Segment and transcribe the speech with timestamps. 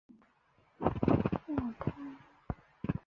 [0.77, 0.91] 默
[1.57, 1.91] 拉克。